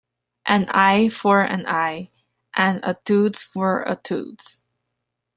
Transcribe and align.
An 0.47 0.65
eye 0.69 1.09
for 1.09 1.41
an 1.43 1.67
eye 1.67 2.09
and 2.55 2.79
a 2.81 2.95
tooth 3.05 3.37
for 3.39 3.83
a 3.85 3.95
tooth. 3.95 4.63